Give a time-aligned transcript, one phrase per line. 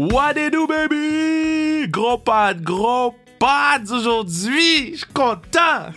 [0.00, 1.86] What it do, baby?
[1.90, 4.92] Gros pad, gros pads aujourd'hui.
[4.92, 5.92] Je suis content.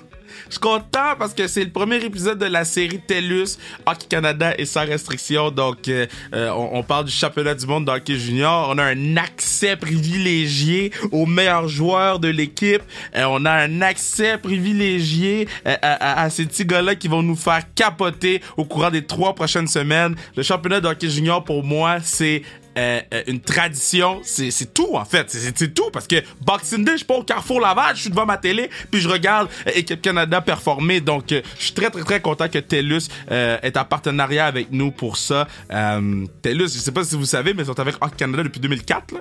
[0.47, 4.55] Je suis content parce que c'est le premier épisode de la série TELUS Hockey Canada
[4.57, 5.51] et sans restriction.
[5.51, 8.67] Donc, euh, euh, on, parle du championnat du monde d'hockey junior.
[8.69, 12.81] On a un accès privilégié aux meilleurs joueurs de l'équipe.
[13.15, 17.37] Euh, on a un accès privilégié à, à, à, ces petits gars-là qui vont nous
[17.37, 20.15] faire capoter au courant des trois prochaines semaines.
[20.35, 22.41] Le championnat d'hockey junior, pour moi, c'est
[22.77, 27.05] euh, une tradition, c'est tout en fait, c'est tout parce que Boxing Day, je suis
[27.05, 31.01] pas au Carrefour Laval, je suis devant ma télé puis je regarde Équipe Canada performer.
[31.01, 34.71] Donc euh, je suis très très très content que TELUS euh, est en partenariat avec
[34.71, 35.47] nous pour ça.
[35.69, 39.13] TELUS, je sais pas si vous savez, mais ils sont avec Hockey Canada depuis 2004
[39.13, 39.19] là.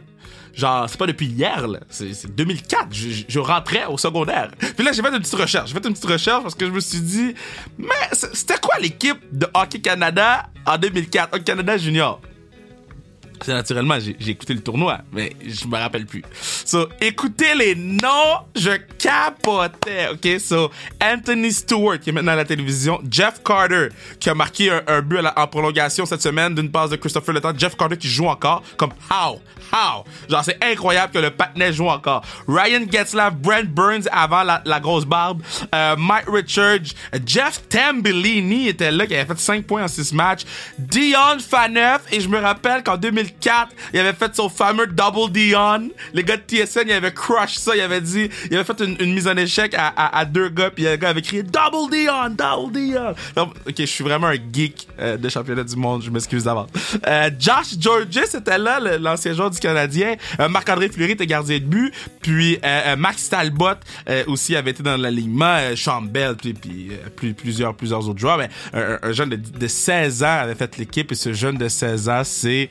[0.55, 1.81] Genre, c'est pas depuis hier, là.
[1.89, 2.89] C'est 2004.
[2.91, 4.51] Je, je, rentrais au secondaire.
[4.59, 5.69] Puis là, j'ai fait une petite recherche.
[5.71, 7.35] J'ai fait une petite recherche parce que je me suis dit,
[7.79, 11.35] mais c'était quoi l'équipe de Hockey Canada en 2004?
[11.35, 12.21] Hockey Canada Junior
[13.49, 16.23] naturellement, j'ai écouté le tournoi, mais je me rappelle plus.
[16.65, 20.41] So, écoutez les noms, je capotais, ok?
[20.41, 20.71] So,
[21.03, 23.89] Anthony Stewart, qui est maintenant à la télévision, Jeff Carter,
[24.21, 27.77] qui a marqué un, but en prolongation cette semaine d'une passe de Christopher Letang, Jeff
[27.77, 29.41] Carter qui joue encore, comme how?
[29.73, 30.05] How?
[30.29, 32.23] Genre, c'est incroyable que le patinet joue encore.
[32.47, 35.43] Ryan Getzlaff, Brent Burns avant la, grosse barbe,
[35.75, 40.43] euh, Mike Richards, Jeff Tambellini était là, qui avait fait 5 points en 6 matchs,
[40.79, 45.33] Dion Faneuf, et je me rappelle qu'en 2000 4, il avait fait son fameux Double
[45.33, 45.91] Dion.
[46.13, 47.75] Les gars de TSN, il avait crush ça.
[47.75, 50.97] Il avait dit, il avait fait une, mise en échec à, deux gars, puis le
[50.97, 53.15] gars avait crié Double Dion, Double Dion.
[53.37, 56.03] Ok, je suis vraiment un geek euh, de championnat du monde.
[56.03, 56.69] Je m'excuse d'avance.
[57.07, 60.17] Euh, Josh Georges était là, l'ancien joueur du Canadien.
[60.41, 61.93] Euh, Marc-André Fleury était gardien de but.
[62.21, 63.75] Puis euh, Max Talbot
[64.27, 65.59] aussi avait été dans l'alignement.
[65.77, 66.55] Sean Bell, puis,
[67.17, 68.39] puis plusieurs, plusieurs autres joueurs.
[68.39, 71.11] Mais un, un jeune de, de, 16 ans avait fait l'équipe.
[71.13, 72.69] Et ce jeune de 16 ans, c'est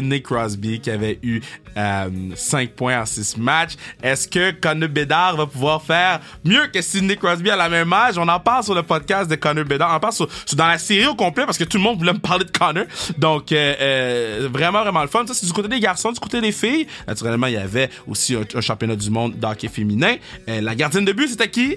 [0.00, 1.40] Sidney Crosby qui avait eu
[1.76, 3.74] euh, 5 points en 6 matchs.
[4.02, 8.16] Est-ce que Connor Bedard va pouvoir faire mieux que Sidney Crosby à la même âge?
[8.16, 9.90] On en parle sur le podcast de Connor Bedard.
[9.92, 10.14] On en parle
[10.54, 12.84] dans la série au complet parce que tout le monde voulait me parler de Connor.
[13.18, 15.26] Donc, euh, euh, vraiment, vraiment le fun.
[15.26, 16.86] Ça, c'est du côté des garçons, du côté des filles.
[17.06, 20.16] Naturellement, il y avait aussi un, un championnat du monde d'hockey féminin.
[20.48, 21.76] Euh, la gardienne de but, c'était qui?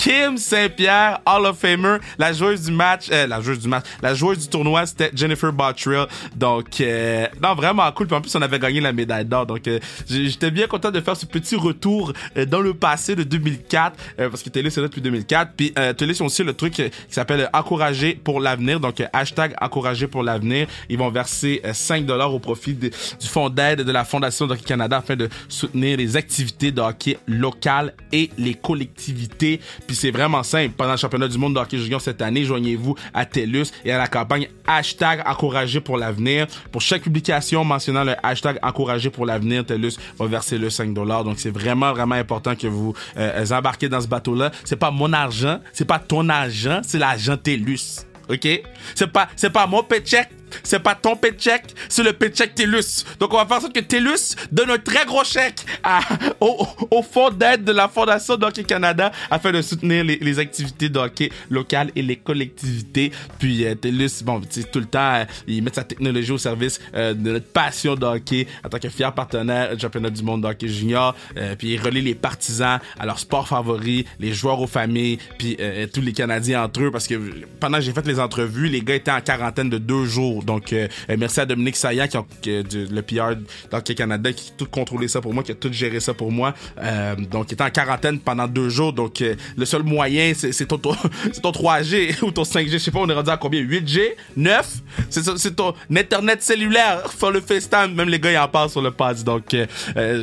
[0.00, 4.14] Kim Saint-Pierre, Hall of Famer, la joueuse du match, euh, la joueuse du match, la
[4.14, 6.06] joueuse du tournoi, c'était Jennifer Bottrill.
[6.34, 8.06] Donc, euh, non, vraiment cool.
[8.06, 9.44] Puis en plus, on avait gagné la médaille d'or.
[9.44, 9.78] Donc, euh,
[10.08, 14.30] j'étais bien content de faire ce petit retour euh, dans le passé de 2004, euh,
[14.30, 15.52] parce que Télé, c'est là depuis 2004.
[15.54, 18.80] Puis euh, Télé, c'est aussi le truc qui s'appelle Encourager pour l'avenir.
[18.80, 20.66] Donc, hashtag Encourager pour l'avenir.
[20.88, 22.90] Ils vont verser 5 dollars au profit du
[23.20, 27.92] fonds d'aide de la Fondation d'Hockey Canada afin de soutenir les activités de hockey locales
[28.12, 29.60] et les collectivités.
[29.90, 30.74] Puis c'est vraiment simple.
[30.76, 34.06] Pendant le championnat du monde de hockey cette année, joignez-vous à TELUS et à la
[34.06, 36.46] campagne hashtag encourager pour l'avenir.
[36.70, 41.24] Pour chaque publication mentionnant le hashtag encourager pour l'avenir, TELUS va verser le 5 dollars.
[41.24, 44.52] Donc c'est vraiment, vraiment important que vous euh, embarquez dans ce bateau-là.
[44.62, 48.06] C'est pas mon argent, c'est pas ton argent, c'est l'argent TELUS.
[48.28, 48.48] OK?
[48.94, 50.28] C'est pas, c'est pas mon paycheck,
[50.62, 53.04] c'est pas ton paycheck, c'est le paycheck TELUS.
[53.18, 56.00] Donc on va faire en sorte que TELUS donne un très gros chèque à,
[56.40, 60.98] au, au d'aide de la Fondation d'Hockey Canada afin de soutenir les, les activités de
[60.98, 63.12] hockey locales et les collectivités.
[63.38, 67.14] Puis euh, TELUS, bon, tout le temps, euh, ils mettent sa technologie au service euh,
[67.14, 70.48] de notre passion de hockey en tant que fier partenaire du championnat du monde de
[70.48, 71.14] hockey junior.
[71.36, 75.56] Euh, puis ils relient les partisans à leur sport favori, les joueurs aux familles, puis
[75.60, 77.14] euh, tous les Canadiens entre eux parce que
[77.58, 80.39] pendant que j'ai fait les entrevues, les gars étaient en quarantaine de deux jours.
[80.44, 83.36] Donc, euh, merci à Dominique Saillant, qui a, qui, du, le PR
[83.70, 86.32] d'Hockey Canada, qui a tout contrôlé ça pour moi, qui a tout géré ça pour
[86.32, 86.54] moi.
[86.82, 88.92] Euh, donc, il était en quarantaine pendant deux jours.
[88.92, 90.94] Donc, euh, le seul moyen, c'est ton, ton,
[91.42, 92.72] ton 3G ou ton 5G.
[92.72, 93.62] Je sais pas, on est rendu à combien?
[93.62, 94.14] 8G?
[94.36, 94.68] 9?
[95.08, 97.10] C'est ton Internet cellulaire.
[97.18, 97.94] Faire le FaceTime.
[97.94, 99.22] Même les gars, ils en parlent sur le pad.
[99.22, 99.66] Donc, euh,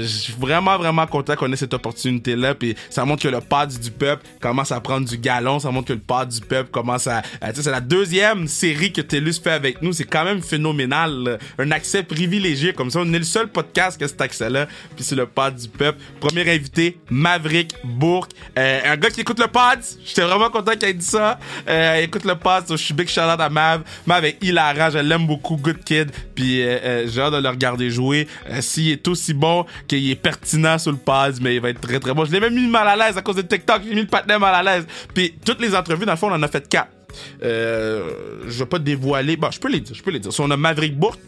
[0.01, 2.55] je suis vraiment, vraiment content qu'on ait cette opportunité-là.
[2.55, 5.59] Puis, ça montre que le pad du peuple commence à prendre du galon.
[5.59, 7.21] Ça montre que le pad du peuple commence à...
[7.41, 9.93] à c'est la deuxième série que TELUS fait avec nous.
[9.93, 11.37] C'est quand même phénoménal.
[11.59, 12.99] Un accès privilégié comme ça.
[12.99, 14.67] On est le seul podcast qui a cet accès-là.
[14.95, 15.99] Puis c'est le pod du peuple.
[16.19, 18.31] Premier invité, Maverick Bourque.
[18.57, 19.79] Euh, un gars qui écoute le pod.
[20.05, 21.39] J'étais vraiment content qu'il ait dit ça.
[21.67, 22.63] Euh, écoute le pod.
[22.69, 23.83] Je suis big shout out à Mav.
[24.05, 24.89] Mav est hilarant.
[24.89, 25.57] Je l'aime beaucoup.
[25.57, 26.11] Good kid.
[26.35, 28.27] Puis euh, euh, j'ai hâte de le regarder jouer.
[28.49, 31.81] Euh, S'il est aussi bon qu'il est pertinent sur le pod, mais il va être
[31.81, 32.25] très très bon.
[32.25, 33.81] Je l'ai même mis mal à l'aise à cause de TikTok.
[33.83, 34.85] J'ai mis le patinet mal à l'aise.
[35.13, 36.96] Puis toutes les entrevues, dans le fond, on en a fait quatre.
[37.43, 39.37] Euh, je vais pas dévoiler.
[39.51, 39.95] Je peux les dire.
[39.95, 40.31] Je peux les dire.
[40.39, 41.19] On a Maverick Bourque,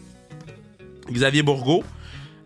[1.10, 1.84] Xavier Bourgault,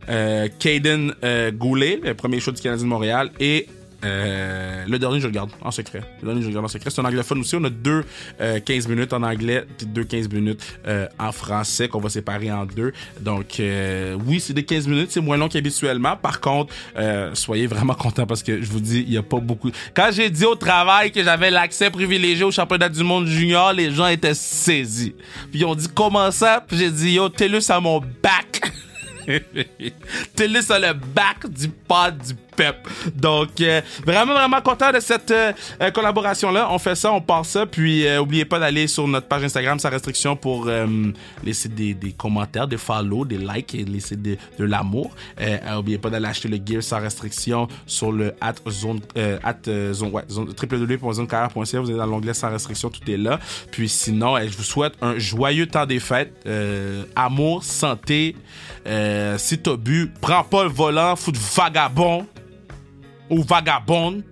[0.09, 3.69] euh, Caden euh, Goulet, le premier show du Canadien de Montréal, et
[4.05, 6.03] Euh, le dernier, je regarde en secret.
[6.21, 6.91] Le dernier, je regarde en secret.
[6.91, 7.57] C'est un anglophone aussi.
[7.57, 8.05] On a deux
[8.41, 12.53] euh, 15 minutes en anglais, puis deux 15 minutes euh, en français qu'on va séparer
[12.53, 12.93] en deux.
[13.21, 15.11] Donc, euh, oui, c'est des 15 minutes.
[15.11, 16.17] C'est moins long qu'habituellement.
[16.17, 19.39] Par contre, euh, soyez vraiment contents parce que je vous dis, il y a pas
[19.39, 19.71] beaucoup.
[19.95, 23.91] Quand j'ai dit au travail que j'avais l'accès privilégié au championnat du monde junior, les
[23.91, 25.15] gens étaient saisis.
[25.51, 26.65] Puis ils ont dit comment ça?
[26.67, 28.73] Puis j'ai dit, yo, TELUS à mon bac.
[30.37, 32.35] TELUS à le bac du pod du
[33.15, 36.69] Donc, euh, vraiment, vraiment content de cette euh, euh, collaboration-là.
[36.71, 37.67] On fait ça, on part ça.
[37.67, 40.87] Puis, euh, oubliez pas d'aller sur notre page Instagram sans restriction pour euh,
[41.43, 45.11] laisser des, des commentaires, des follow, des likes et laisser de, de l'amour.
[45.41, 49.01] Euh, oubliez pas d'aller acheter le gear sans restriction sur le at zone,
[49.43, 49.57] at,
[49.93, 50.53] zone, ouais, zone.
[50.55, 53.39] Vous êtes dans l'onglet sans restriction, tout est là.
[53.71, 56.33] Puis sinon, je vous souhaite un joyeux temps des fêtes.
[57.17, 58.37] Amour, santé.
[59.37, 62.27] Si t'as bu, prends pas le volant, fous de vagabond
[63.35, 64.23] ou vagabonde.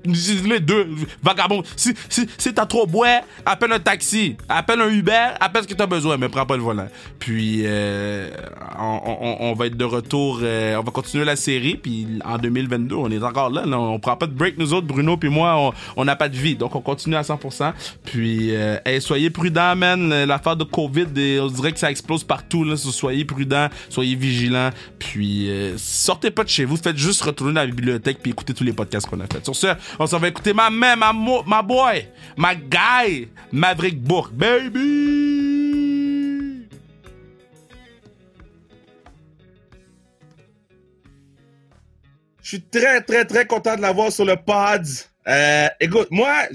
[0.44, 0.88] Les deux.
[1.22, 1.62] Vagabond.
[1.76, 4.36] Si, si, si t'as trop boire, appelle un taxi.
[4.48, 5.28] Appelle un Uber.
[5.40, 6.86] Appelle ce que t'as besoin, mais prends pas le volant.
[7.18, 8.30] Puis, euh,
[8.78, 10.40] on, va être de retour.
[10.42, 11.74] euh, on va continuer la série.
[11.76, 13.64] Puis, en 2022, on est encore là.
[13.66, 14.86] On prend pas de break, nous autres.
[14.86, 16.54] Bruno puis moi, on- n'a pas de vie.
[16.56, 17.72] Donc, on continue à 100%.
[18.04, 20.24] Puis, euh, soyez prudents, man.
[20.24, 21.06] L'affaire de COVID,
[21.40, 22.64] on dirait que ça explose partout.
[22.64, 22.76] Là.
[22.76, 23.68] Soyez prudents.
[23.88, 24.70] Soyez vigilants.
[24.98, 26.76] Puis, sortez pas de chez vous.
[26.76, 29.44] Faites juste retourner dans la bibliothèque puis écouter tous les podcasts qu'on a fait.
[29.44, 29.68] Sur ce,
[29.98, 32.06] on s'en va écouter ma main, ma, mo- ma boy,
[32.36, 35.52] ma guy, Maverick Bourque, baby!
[42.42, 44.84] Je suis très, très, très content de l'avoir sur le pod.
[45.28, 46.48] Euh, écoute, moi,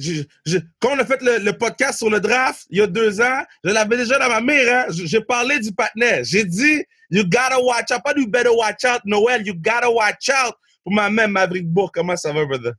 [0.79, 3.71] quand on a fait le, podcast sur le draft il y a deux ans, je
[3.71, 4.71] l'avais déjà dans ma mire.
[4.71, 4.85] Hein?
[4.89, 6.23] J'ai parlé du patinet.
[6.25, 8.03] J'ai dit, you gotta watch out.
[8.03, 9.45] Pas du better watch out, Noël.
[9.45, 10.55] You gotta watch out
[10.87, 11.91] pour ma même Maverick Bourg.
[11.91, 12.71] Comment ça va, brother?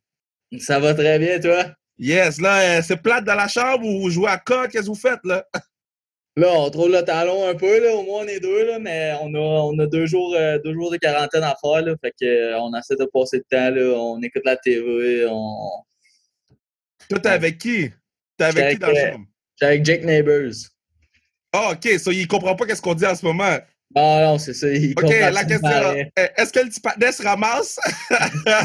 [0.60, 1.66] Ça va très bien, toi?
[1.98, 4.70] Yes, là, euh, c'est plate dans la chambre ou vous jouez à code?
[4.70, 5.44] Qu'est-ce que vous faites, là?
[6.34, 7.94] Là, on trouve le talon un peu, là.
[7.94, 10.72] Au moins, on est deux, là, mais on a, on a deux, jours, euh, deux
[10.72, 11.94] jours de quarantaine à faire, là.
[12.00, 13.94] Fait que, euh, on essaie de passer le temps, là.
[13.98, 15.82] On écoute la TV, on...
[17.10, 17.90] Toi, t'es avec qui?
[18.38, 19.26] T'es avec J'étais qui dans la avec, chambre?
[19.54, 20.54] J'étais avec Jake Neighbors.
[21.52, 21.98] Ah, OK.
[21.98, 23.58] So, il comprend pas qu'est-ce qu'on dit en ce moment.
[23.94, 24.68] Ah non, c'est ça.
[24.68, 26.10] Il OK, la question, pareil.
[26.18, 27.78] euh, est-ce que le petit patinet se ramasse?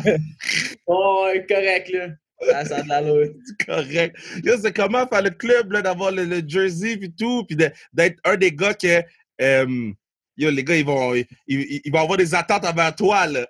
[0.87, 2.07] Oh, ouais, correct, là.
[2.41, 3.33] Ça, ça a de.
[3.65, 4.17] Correct.
[4.61, 8.35] C'est comment faire le club, là, d'avoir le, le jersey puis tout, puis d'être un
[8.35, 9.01] des gars que...
[9.41, 9.91] euh,
[10.35, 11.13] yo, les gars, ils vont,
[11.47, 13.47] ils, vont avoir des attentes envers toi, là.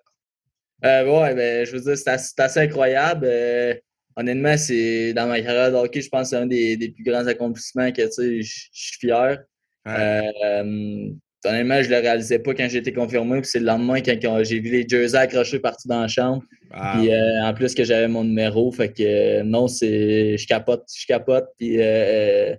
[0.86, 3.26] Euh, ouais, ben, je veux dire, c'est assez, incroyable.
[3.28, 3.74] Euh,
[4.16, 7.04] honnêtement, c'est dans ma carrière de hockey, je pense que c'est un des, des plus
[7.04, 9.40] grands accomplissements que, tu sais, je suis fier.
[9.88, 11.10] Euh, euh,
[11.46, 13.42] honnêtement, je le réalisais pas quand j'ai été confirmé.
[13.42, 16.44] Puis c'est le lendemain quand, quand j'ai vu les jerseys accrochés partout dans la chambre.
[16.72, 18.72] Puis euh, en plus que j'avais mon numéro.
[18.72, 20.38] Fait que euh, non, c'est.
[20.38, 21.48] Je capote, je capote.
[21.60, 22.56] Puis euh,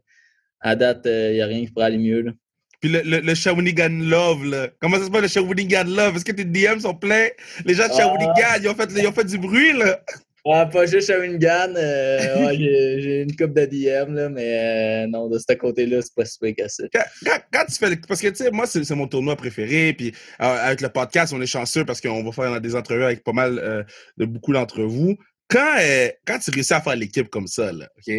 [0.60, 2.22] à date, il n'y a rien qui pourrait aller mieux.
[2.22, 2.32] Là.
[2.80, 4.68] Puis le, le, le Shawinigan Love, là.
[4.78, 6.16] Comment ça se passe, le Shawinigan Love?
[6.16, 7.28] Est-ce que tes DM sont pleins?
[7.64, 7.96] Les gens de Ah.
[7.96, 10.00] Shawinigan, ils ont fait, ils ont fait du bruit, là.
[10.46, 11.74] Ah, pas juste Shawinigan.
[11.74, 12.56] Euh, ouais,
[13.00, 16.38] j'ai, une coupe de DM, là, mais euh, non, de ce côté-là, c'est pas si
[16.38, 16.84] pire que ça.
[16.92, 19.94] Quand, quand, quand tu fais Parce que, tu sais, moi, c'est mon tournoi préféré.
[19.94, 20.08] Puis
[20.42, 23.32] euh, avec le podcast, on est chanceux parce qu'on va faire des entrevues avec pas
[23.32, 23.82] mal euh,
[24.18, 25.16] de beaucoup d'entre vous.
[25.48, 28.14] Quand, euh, quand tu réussis à faire l'équipe comme ça, là, OK?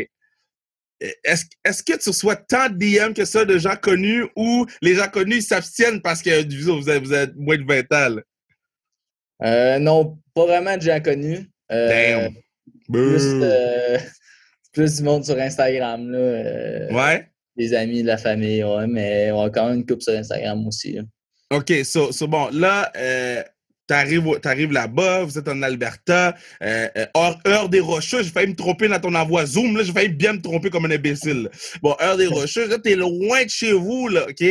[1.03, 4.95] euh, Est-ce que tu reçois tant de DM que ça de gens connus ou les
[4.95, 8.15] gens connus s'abstiennent parce que vous êtes, vous êtes moins de 20 ans?
[8.15, 8.21] là?
[9.43, 11.49] Euh, non, pas vraiment de gens connus.
[11.71, 12.33] Euh, Damn.
[12.91, 13.43] plus, Boo.
[13.43, 13.97] euh,
[14.73, 16.17] plus du monde sur Instagram, là.
[16.17, 17.27] euh, Ouais?
[17.57, 20.67] Des amis, de la famille, ouais, mais on a quand même une coupe sur Instagram
[20.67, 20.93] aussi.
[20.93, 21.03] là.
[21.51, 23.41] OK, so, so bon, là, euh,
[23.87, 28.55] t'arrives là-bas, vous êtes en Alberta, euh, euh, heure, heure des Rocheux, j'ai failli me
[28.55, 31.49] tromper dans ton envoi Zoom, là, j'ai failli bien me tromper comme un imbécile.
[31.81, 34.43] Bon, heure des Rocheux, là, t'es loin de chez vous, là, OK?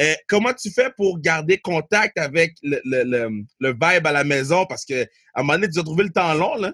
[0.00, 3.28] Euh, comment tu fais pour garder contact avec le, le, le,
[3.60, 4.64] le vibe à la maison?
[4.66, 6.72] Parce que à un moment donné, tu as trouvé le temps long, là.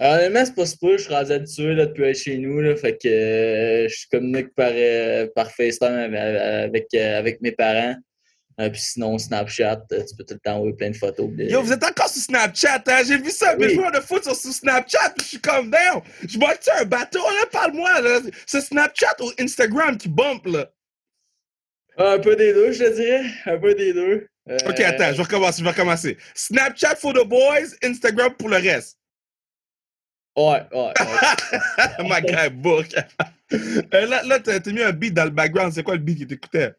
[0.00, 2.96] Honnêtement, c'est pas super, je suis rendu habitué là, depuis être chez nous, là, fait
[3.02, 7.96] que euh, je communique par, euh, par FaceTime avec, avec, euh, avec mes parents.
[8.58, 11.28] Puis sinon, Snapchat, tu peux tout le temps envoyer plein de photos.
[11.32, 13.02] de- Yo, vous êtes encore sur Snapchat, hein?
[13.04, 13.74] J'ai vu ça, mes Oui.
[13.74, 17.18] joueurs de foot sont sur Snapchat, puis je suis comme, damn, je vois-tu un bateau,
[17.18, 17.46] là?
[17.50, 18.20] Parle-moi, là.
[18.46, 20.70] C'est Snapchat ou Instagram qui bump, là?
[21.98, 23.24] Un peu des deux, je te dirais.
[23.46, 24.26] Un peu des deux.
[24.48, 26.18] Euh, Ok, attends, je vais recommencer, je vais recommencer.
[26.34, 28.98] Snapchat for the boys, Instagram pour le reste.
[30.36, 30.92] Ouais, ouais.
[32.00, 32.24] ouais.
[32.48, 32.86] My book.
[33.52, 35.72] Euh, là, là t'as mis un beat dans le background.
[35.74, 36.72] C'est quoi le beat qui t'écoutait?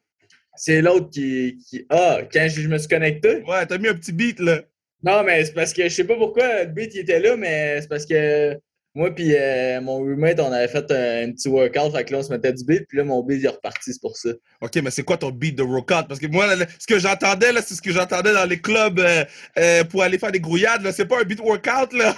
[0.56, 1.86] C'est l'autre qui, qui.
[1.90, 3.44] Ah, quand je, je me suis connecté.
[3.48, 4.62] Ouais, t'as mis un petit beat, là.
[5.04, 7.82] Non, mais c'est parce que je sais pas pourquoi le beat il était là, mais
[7.82, 8.58] c'est parce que
[8.96, 12.24] moi puis euh, mon roommate, on avait fait un, petit workout, fait que là, on
[12.24, 14.30] se mettait du beat, puis là, mon beat il est reparti, c'est pour ça.
[14.62, 16.08] OK, mais c'est quoi ton beat de workout?
[16.08, 16.48] Parce que moi,
[16.80, 19.26] ce que j'entendais, là, c'est ce que j'entendais dans les clubs euh,
[19.58, 20.92] euh, pour aller faire des grouillades, là.
[20.92, 22.16] C'est pas un beat workout, là?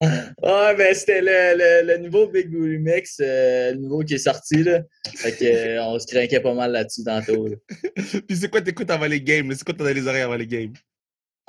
[0.42, 4.82] ah, ben c'était le, le, nouveau Big Booty Mix, le nouveau qui est sorti, là.
[5.16, 7.56] Fait que, on se craquait pas mal là-dessus tantôt, là.
[8.28, 9.50] puis c'est quoi t'écoutes avant les games?
[9.56, 10.74] C'est quoi t'as dans les oreilles avant les games?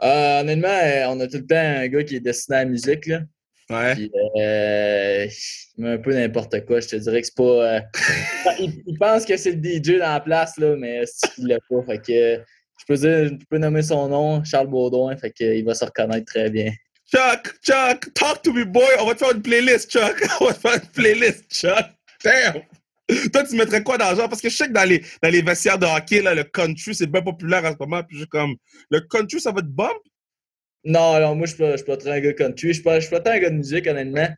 [0.02, 3.06] Euh, honnêtement, on a tout le temps un gars qui est destiné à la musique.
[3.06, 3.20] Là.
[3.70, 3.96] Ouais.
[3.96, 5.28] Puis, euh,
[5.78, 6.80] il met un peu n'importe quoi.
[6.80, 7.44] Je te dirais que c'est pas.
[7.44, 7.80] Euh,
[8.60, 11.04] il, pense que c'est le DJ dans la place, là, mais
[11.38, 11.84] il l'a pas?
[11.84, 12.44] Fait que
[12.80, 15.16] je peux dire, je peux nommer son nom, Charles Baudouin.
[15.18, 16.72] Fait qu'il va se reconnaître très bien.
[17.12, 18.86] Chuck, Chuck, talk to me, boy.
[19.00, 20.16] On va te faire une playlist, Chuck.
[20.42, 21.86] On va te faire une playlist, Chuck.
[22.24, 22.62] Damn!
[23.34, 24.30] Toi, tu mettrais quoi dans genre?
[24.30, 26.94] Parce que je sais que dans les, dans les vestiaires de hockey, là, le country,
[26.94, 28.04] c'est bien populaire en ce moment.
[28.04, 28.56] Puis comme,
[28.92, 29.98] le country, ça va te bump?
[30.86, 32.74] Non, alors moi, je ne suis pas très un gars country.
[32.74, 34.30] Je ne suis, pas tant un gars de musique, honnêtement.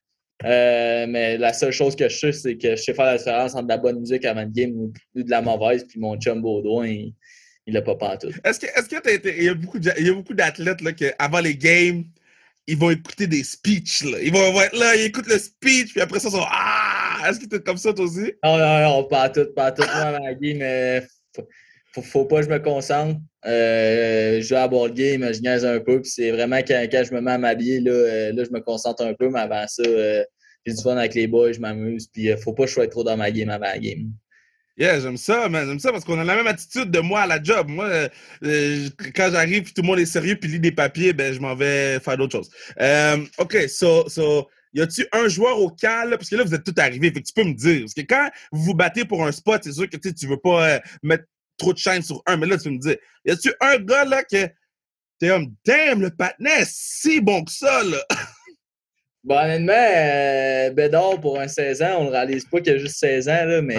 [0.43, 3.53] Euh, mais la seule chose que je sais, c'est que je sais faire la différence
[3.53, 5.85] entre de la bonne musique avant le game ou, de la mauvaise.
[5.87, 7.13] Puis mon chum Baudouin, il,
[7.67, 8.31] il l'a pas tout.
[8.43, 12.05] Est-ce que, est-ce que il y a beaucoup d'athlètes là, que avant les games,
[12.67, 14.03] ils vont écouter des speeches.
[14.03, 14.17] Là.
[14.21, 17.27] Ils vont être là, ils écoutent le speech, puis après ça, ils sont Ah!
[17.27, 18.33] Est-ce que t'es comme ça, toi aussi?
[18.43, 19.83] Non, non, non, pas tout, pas tout.
[19.83, 21.05] Moi, Maggie, mais
[21.93, 23.19] faut, faut, pas que je me concentre.
[23.45, 27.13] Euh, je joue à board game, je niaise un peu, puis c'est vraiment quand, je
[27.13, 29.83] me mets à m'habiller, là, euh, là, je me concentre un peu, mais avant ça,
[29.83, 30.23] euh,
[30.65, 33.03] j'ai du fun avec les boys, je m'amuse, puis faut pas que je sois trop
[33.03, 34.11] dans ma game avant la game.
[34.77, 35.67] Yeah, j'aime ça, man.
[35.67, 37.67] J'aime ça parce qu'on a la même attitude de moi à la job.
[37.67, 38.09] Moi,
[38.41, 41.55] quand j'arrive puis tout le monde est sérieux puis lit des papiers, ben, je m'en
[41.55, 42.49] vais faire d'autres choses.
[43.37, 46.79] OK, so, so, y a-tu un joueur au cal, parce que là, vous êtes tous
[46.79, 47.81] arrivés, fait que tu peux me dire.
[47.81, 50.79] Parce que quand vous vous battez pour un spot, c'est sûr que tu veux pas
[51.03, 51.25] mettre
[51.61, 52.97] trop de chaîne sur un, mais là, tu me dire.
[53.25, 54.47] Y a-tu un gars, là, que
[55.19, 58.03] t'es comme, damn, le patinet si bon que ça, là?
[59.23, 62.97] Bon, honnêtement, euh, Bédard, pour un 16 ans, on ne réalise pas qu'il a juste
[62.97, 63.77] 16 ans, là, mais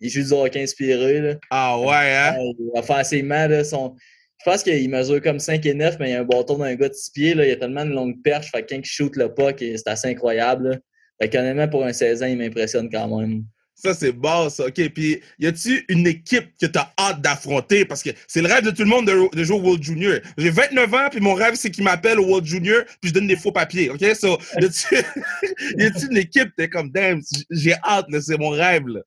[0.00, 1.20] il, joue du hockey inspiré.
[1.20, 1.34] Là.
[1.50, 2.36] Ah ouais, hein?
[2.72, 3.96] Offensivement, là, son...
[4.38, 6.88] je pense qu'il mesure comme 5 et 9, mais il a un bâton d'un gars
[6.88, 7.34] de 6 pieds.
[7.34, 7.44] Là.
[7.44, 8.52] Il a tellement de longue perche.
[8.52, 10.68] Fait que quand il shoot le puck, c'est assez incroyable.
[10.68, 10.76] Là.
[11.20, 13.42] Fait qu'honnêtement, pour un 16 ans, il m'impressionne quand même.
[13.82, 14.66] Ça, c'est bon, ça.
[14.66, 14.88] OK.
[14.90, 17.84] Puis, y a-tu une équipe que tu as hâte d'affronter?
[17.84, 20.20] Parce que c'est le rêve de tout le monde de, jouer au World Junior.
[20.38, 23.26] J'ai 29 ans, puis mon rêve, c'est qu'il m'appelle au World Junior, puis je donne
[23.26, 23.90] des faux papiers.
[23.90, 24.04] OK?
[24.14, 27.20] So, y a-tu une équipe, t'es comme, damn,
[27.50, 29.00] j'ai hâte, c'est mon rêve, là?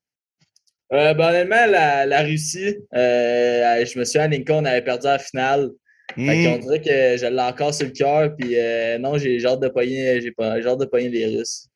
[0.93, 5.19] Euh, ben, honnêtement, la, la Russie, euh, je me souviens, Lincoln, on avait perdu la
[5.19, 5.71] finale.
[6.15, 6.59] Fait qu'on hmm.
[6.59, 10.21] dirait que je l'ai encore sur le cœur, puis euh, non, j'ai hâte de pogner,
[10.21, 11.67] j'ai hâte de pogner les Russes.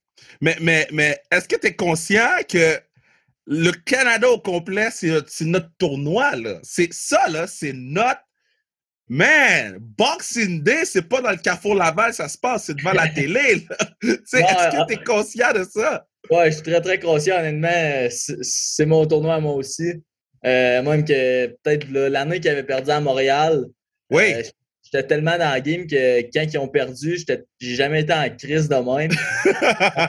[0.41, 2.77] Mais, mais, mais est-ce que tu es conscient que
[3.49, 6.59] le Canada au complet, c'est notre tournoi, là.
[6.63, 8.21] C'est ça, là, c'est notre.
[9.11, 13.07] Man, Boxing Day, c'est pas dans le Carrefour Laval, ça se passe, c'est devant la
[13.15, 13.39] télé,
[14.03, 16.05] Est-ce que tu es conscient de ça?
[16.29, 18.07] Ouais, je suis très, très conscient, honnêtement.
[18.11, 19.93] C'est mon tournoi, moi aussi.
[20.45, 23.65] Euh, même que peut-être l'année qu'ils avaient perdu à Montréal,
[24.11, 24.33] oui.
[24.33, 24.43] Euh,
[24.91, 27.17] j'étais tellement dans la game que quand ils ont perdu,
[27.59, 29.11] j'ai jamais été en crise de même.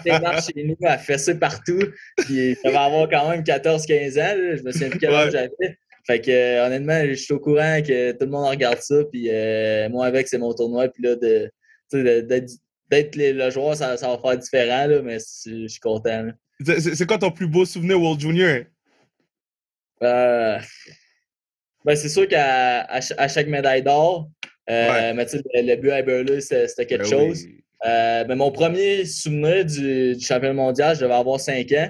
[0.04, 1.80] J'étais chez nous à fesser partout.
[2.18, 4.56] Puis ça va avoir quand même 14-15 ans.
[4.56, 5.78] Je me souviens plus quel âge j'avais.
[6.06, 8.96] Fait que euh, honnêtement, je suis au courant que tout le monde regarde ça.
[9.10, 10.88] Puis euh, moi avec, c'est mon tournoi.
[10.88, 11.50] Puis là, de,
[12.88, 16.28] d'être le joueur, ça, ça, va faire différent, là, mais je suis content.
[16.64, 18.64] C'est quoi ton plus beau souvenir World Junior?
[20.02, 20.58] Euh,
[21.84, 24.28] ben, c'est sûr qu'à à, chaque médaille d'or,
[24.68, 27.46] euh, mais tu sais, le, but à Burley, c'était quelque ben chose.
[27.86, 31.88] Euh, mais mon premier souvenir du, championnat mondial, je devais avoir 5 ans.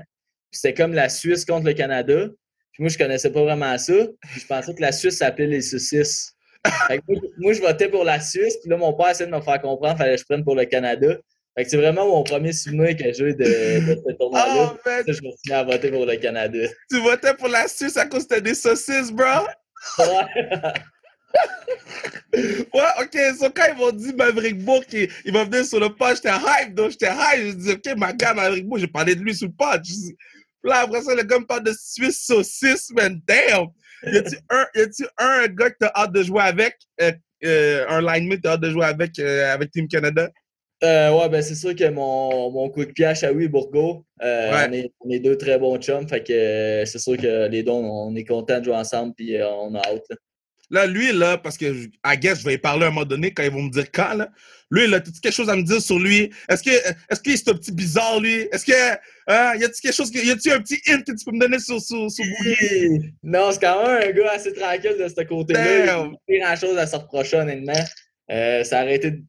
[0.52, 2.26] C'était comme la Suisse contre le Canada.
[2.72, 3.92] Puis moi, je connaissais pas vraiment ça.
[4.36, 6.32] je pensais que la Suisse s'appelait les saucisses.
[7.38, 8.56] moi, je votais pour la Suisse.
[8.60, 10.54] Puis là, mon père essayait de me faire comprendre qu'il fallait que je prenne pour
[10.54, 11.16] le Canada.
[11.56, 14.76] Fait que c'est vraiment mon premier souvenir que j'ai de, de ce tournoi-là.
[14.76, 16.60] Oh, je me suis mis à voter pour le Canada.
[16.88, 19.46] Tu votais pour la Suisse à cause que des saucisses, bro?
[19.98, 20.04] Ouais.
[22.32, 25.88] ouais, ok, so quand ils m'ont dit Maverick Bourg, il, il va venir sur le
[25.88, 27.46] pod, j'étais hype, donc j'étais hype.
[27.46, 29.82] Je dis, ok, ma gars, Maverick Bourg, j'ai parlé de lui sur le pod.
[30.62, 33.68] Là, après ça, le gars me parle de Suisse saucisse, man, damn!
[34.04, 37.12] Y a-tu un, y a-tu un gars que t'as hâte de jouer avec, euh,
[37.44, 40.28] euh, un lineman que t'as hâte de jouer avec, euh, avec Team Canada?
[40.82, 44.66] Euh, ouais, ben c'est sûr que mon, mon coup de pied à Chaoui Bourgo, euh,
[44.66, 46.08] on, est, on, est, deux très bons chums.
[46.08, 49.74] Fait que c'est sûr que les deux, on est contents de jouer ensemble puis on
[49.74, 50.10] a hâte.
[50.70, 50.86] Là.
[50.86, 53.42] Lui, là, parce que, I guess, je vais y parler à un moment donné quand
[53.42, 54.30] ils vont me dire quand, là.
[54.70, 56.30] Lui, là, as-tu quelque chose à me dire sur lui?
[56.48, 58.48] Est-ce que, est-ce qu'il est un petit bizarre, lui?
[58.52, 58.92] Est-ce que,
[59.26, 61.58] hein, y a-tu quelque chose, y a-tu un petit hint que tu peux me donner
[61.58, 62.24] sur, sur, sur
[63.24, 66.08] Non, c'est quand même un gars assez tranquille de ce côté-là.
[66.28, 67.84] Il pas grand-chose à se reprocher, honnêtement.
[68.30, 69.22] Euh, ça aurait été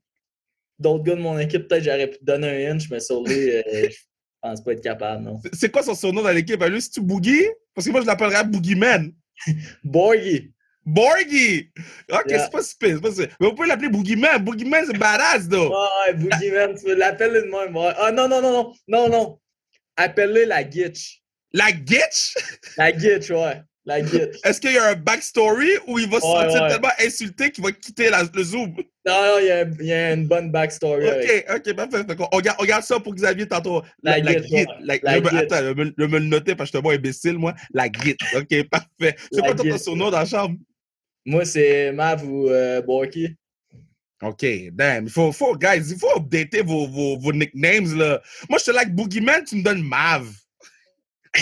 [0.78, 3.62] d'autres gars de mon équipe, peut-être j'aurais pu te donner un inch, mais Sully, euh,
[3.90, 3.98] je
[4.42, 5.40] pense pas être capable, non.
[5.54, 6.64] C'est quoi son surnom dans l'équipe?
[6.64, 7.48] Lui, c'est-tu Boogie?
[7.74, 9.12] Parce que moi, je l'appellerais Boogie Man.
[10.86, 11.70] Borgie.
[12.12, 12.40] Ok, Yeah.
[12.46, 13.36] c'est pas super, c'est pas super.
[13.40, 14.44] Mais vous pouvez l'appeler Boogie Man.
[14.44, 15.70] Boogie Man, c'est badass, though.
[15.72, 17.76] Ouais, Boogie Man, tu veux l'appeler de même.
[17.76, 17.94] ouais.
[17.98, 19.40] Ah non, non, non, non, non, non.
[19.98, 21.22] Appelle-le la Gitch.
[21.54, 22.36] La Gitch?
[22.78, 23.62] La Gitch, ouais.
[23.86, 24.38] La Gitch.
[24.44, 26.70] Est-ce qu'il y a un backstory ou il va se Ouais, sentir ouais.
[26.70, 28.74] tellement insulté qu'il va quitter la- le Zoom?
[29.06, 31.08] Non, non, il y a, il y a une bonne backstory.
[31.10, 31.50] avec.
[31.50, 32.06] Ok, ok, parfait.
[32.32, 33.82] On garde, on garde ça pour Xavier tantôt.
[34.04, 34.54] La La, la Git, Git.
[34.56, 34.66] ouais.
[34.82, 35.38] La- La je me- Git.
[35.38, 37.54] Attends, je me, le noter parce que je te vois imbécile, moi.
[37.74, 38.18] La Git.
[38.36, 39.16] Ok, parfait.
[39.32, 40.56] C'est quoi ton, surnom dans la chambre?
[41.26, 43.36] Moi, c'est Mav ou euh, Borky.
[44.22, 45.06] OK, damn.
[45.06, 48.22] Il faut, faut, guys, il faut updater vos, vos, vos nicknames, là.
[48.50, 50.28] Moi, je te like Boogeyman, tu me donnes Mav.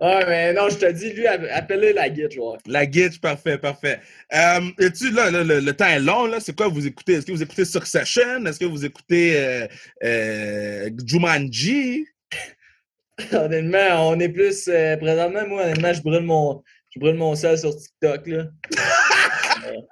[0.00, 2.56] Ah, mais non, je te dis, lui, app- appelle-le la Gitch, ouais.
[2.66, 3.98] La Gitch, parfait, parfait.
[4.32, 6.38] Euh, et tu, là, là, le, le temps est long, là.
[6.38, 7.14] C'est quoi vous écoutez?
[7.14, 8.46] Est-ce que vous écoutez Succession?
[8.46, 9.66] Est-ce que vous écoutez euh,
[10.04, 12.06] euh, Jumanji?
[13.32, 14.68] Honnêtement, on est plus.
[14.68, 18.44] euh, présentement, moi, honnêtement, je brûle mon, je brûle mon sel sur TikTok, là.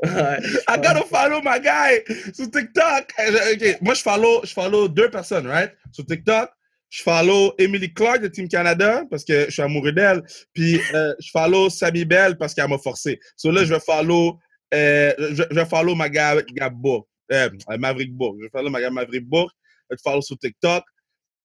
[0.00, 0.38] Ouais.
[0.68, 3.12] I gotta follow my guy sur TikTok.
[3.18, 5.72] Euh, je- OK, moi, je follow, je follow deux personnes, right?
[5.92, 6.50] Sur TikTok.
[6.90, 10.22] Je follow Emily Clark de Team Canada parce que je suis amoureux d'elle.
[10.54, 13.18] Puis euh, je follow Sammy Bell parce qu'elle m'a forcé.
[13.36, 14.38] So là, je vais follow,
[14.72, 18.36] euh, je, je follow ma gars Gabbo, euh, Maverick Bourg.
[18.38, 19.50] Je vais follow ma gars Maverick Bourg.
[19.90, 20.84] Je vais follow sur TikTok.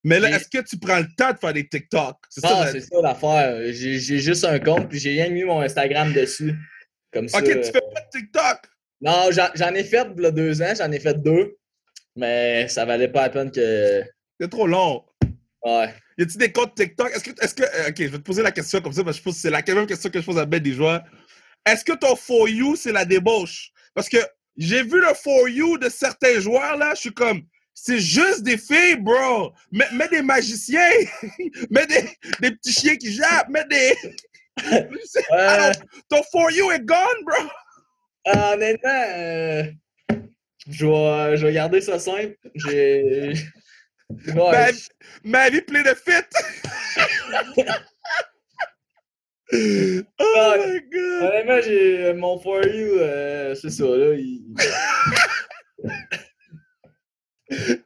[0.04, 2.18] Mais là, est-ce que tu prends le temps de faire des TikTok?
[2.30, 3.58] C'est Ah, c'est ça l'affaire.
[3.72, 6.54] J'ai j'ai juste un compte, puis j'ai rien mis mon Instagram dessus.
[7.12, 7.38] Comme ça.
[7.38, 8.58] OK, tu fais pas de TikTok?
[9.02, 11.56] Non, j'en ai fait deux ans, j'en ai fait deux.
[12.16, 14.04] Mais ça valait pas la peine que.
[14.40, 15.04] C'est trop long.
[15.64, 15.94] Ouais.
[16.18, 17.10] Y a-t-il des comptes TikTok?
[17.12, 19.22] Est-ce que, est-ce que, ok, je vais te poser la question comme ça parce que
[19.22, 21.04] je pense que c'est la même question que je pose à Ben des joueurs.
[21.66, 23.72] Est-ce que ton For You, c'est la débauche?
[23.94, 24.18] Parce que
[24.58, 27.42] j'ai vu le For You de certains joueurs là, je suis comme,
[27.76, 29.52] c'est juste des filles, bro.
[29.72, 30.90] Mets, mets des magiciens,
[31.70, 32.10] mets des,
[32.42, 33.96] des petits chiens qui jappent, mets des.
[34.66, 34.86] Euh,
[35.32, 35.72] Alors,
[36.10, 37.36] ton For You est gone, bro.
[38.28, 39.64] euh, honnêtement, euh,
[40.70, 42.36] je, vais, je vais garder ça simple.
[42.54, 43.34] J'ai.
[44.28, 44.68] Ouais, Ma,
[45.24, 46.12] ma vie pleine de fit.
[50.20, 51.24] oh my god.
[51.24, 54.14] Honnêtement, j'ai mon For You, euh, c'est ça, là.
[54.16, 54.44] il-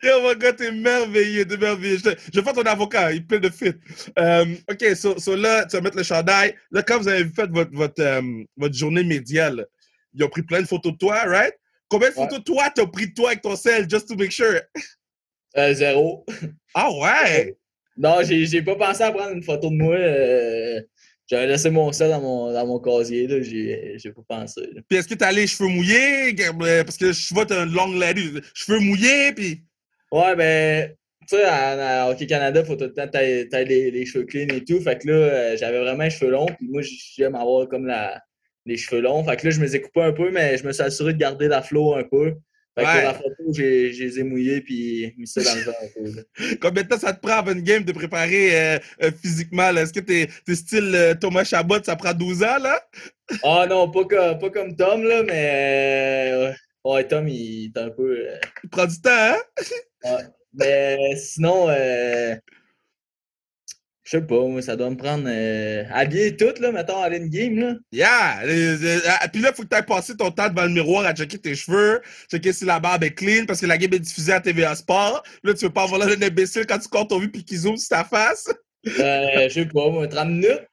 [0.03, 1.97] Yo, mon gars, t'es merveilleux, t'es merveilleux.
[1.97, 3.73] Je, je vais faire ton avocat, il plein de fit.
[4.19, 6.55] Euh, OK, so, so là, tu vas mettre le chandail.
[6.71, 8.21] Là, quand vous avez fait votre, votre, euh,
[8.55, 9.63] votre journée média, là,
[10.13, 11.53] ils ont pris plein de photos de toi, right?
[11.89, 12.23] Combien de Ouais.
[12.23, 14.59] photos de toi t'as pris de toi avec ton sel, just to make sure?
[15.57, 16.25] Euh, zéro.
[16.73, 17.55] Ah ouais!
[17.99, 19.95] Non, j'ai j'ai pas pensé à prendre une photo de moi.
[19.95, 20.79] euh,
[21.29, 23.41] J'avais laissé mon sel dans mon, dans mon casier, là.
[23.41, 24.61] J'ai j'ai pas pensé.
[24.73, 24.81] là.
[24.87, 26.33] Puis est-ce que t'as les cheveux mouillés?
[26.39, 28.39] Euh, Parce que je vois t'as une longue lady.
[28.53, 29.63] Cheveux mouillés, puis...
[30.11, 30.89] Ouais, ben,
[31.27, 34.63] tu sais, à, à Hockey Canada, faut tout le temps les, les cheveux clean et
[34.63, 34.79] tout.
[34.79, 36.45] Fait que là, euh, j'avais vraiment les cheveux longs.
[36.45, 36.81] Puis moi,
[37.17, 38.21] j'aime avoir comme la,
[38.65, 39.25] les cheveux longs.
[39.25, 41.13] Fait que là, je me les ai coupés un peu, mais je me suis assuré
[41.13, 42.35] de garder la flow un peu.
[42.77, 42.93] Fait que Ouais.
[43.01, 46.21] pour la photo, j'ai j'ai les ai mouillés puis mis ça dans le là.
[46.61, 49.71] Combien de temps ça te prend avant une game de préparer euh, euh, physiquement?
[49.71, 49.81] là?
[49.81, 52.81] Est-ce que t'es es style euh, Thomas Chabot, ça prend 12 ans, là?
[53.43, 56.53] Ah non, pas, comme- pas comme Tom, là, mais.
[56.85, 58.25] ouais, Tom, il est un peu.
[58.63, 59.37] Il prend du temps, hein?
[60.53, 61.67] Mais sinon,
[64.09, 65.25] je sais pas, moi, ça doit me prendre.
[65.27, 67.73] Euh, habiller tout, là, mettons, aller une game, là.
[67.91, 68.39] Yeah!
[68.45, 68.77] Euh,
[69.33, 71.55] Puis là, faut que tu aies passé ton temps devant le miroir à checker tes
[71.55, 74.75] cheveux, checker si la barbe est clean, parce que la game est diffusée à TVA
[74.75, 75.23] Sport.
[75.43, 77.57] Là, tu veux pas avoir l'air d'un imbécile quand tu comptes ton vue puis qu'il
[77.57, 78.47] zoome sur ta face?
[78.97, 80.65] Euh, je sais pas, moi, 30 minutes.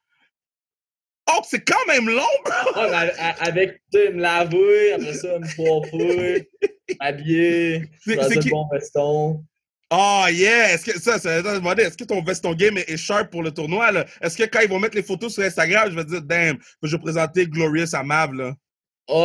[1.29, 2.81] Oh, c'est quand même long, bro!
[2.83, 6.47] Ouais, mais avec, tu me laver, après ça, me coiffer,
[7.01, 9.43] m'habiller, c'est le qui- bon veston.
[9.91, 10.73] Oh, yeah!
[10.73, 13.51] Est-ce que ça, ça demander, est-ce que ton veston game est, est sharp pour le
[13.51, 14.05] tournoi, là?
[14.21, 16.95] Est-ce que quand ils vont mettre les photos sur Instagram, je vais dire, damn, je
[16.95, 18.53] vais présenter Glorious à Mav, là?
[19.07, 19.15] Ouais,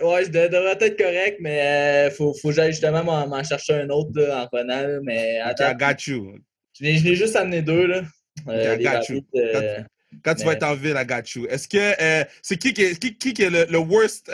[0.00, 3.44] ouais, ouais, je de- devrais être correct, mais euh, faut, faut que j'aille justement m'en
[3.44, 4.80] chercher un autre là, en revenant.
[4.80, 6.38] là, mais attends, I got you.
[6.80, 7.86] je l'ai juste amené deux.
[7.86, 8.02] Là.
[8.48, 9.82] Euh, I rapides, euh,
[10.24, 11.46] Quand tu vas être en ville, I got you.
[11.50, 14.30] Est-ce que euh, c'est qui qui est, qui, qui qui est le, le worst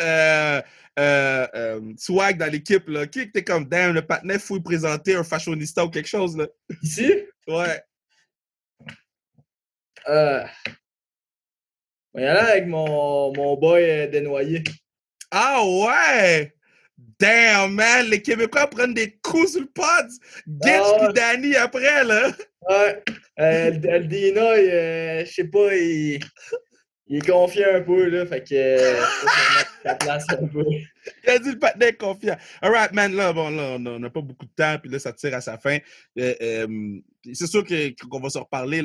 [0.98, 3.06] euh, euh, swag dans l'équipe là?
[3.06, 6.46] Qui était comme damn le patinet fouille présenter un fashionista ou quelque chose là?
[6.82, 7.12] Ici,
[7.48, 7.82] Ouais.
[10.08, 10.44] euh,
[12.14, 14.62] on y aller avec mon, mon boy euh, dénoyé.
[15.30, 16.54] Ah ouais!
[17.18, 20.08] Damn man, les Québécois prennent des coups sur le pod.
[20.46, 22.30] Gitch Ah pis Danny après là.
[22.68, 23.02] Ouais,
[23.40, 26.20] euh, Dina, euh, je sais pas, il,
[27.06, 29.02] il est confiant un peu, là, fait que euh,
[29.84, 30.64] ça place un peu.
[31.24, 32.36] Il a dit le patin confiant.
[32.62, 35.34] Alright, man, là, bon, là, on n'a pas beaucoup de temps, puis là, ça tire
[35.34, 35.78] à sa fin.
[36.18, 36.98] Euh, euh,
[37.32, 38.80] c'est sûr qu'on va se reparler,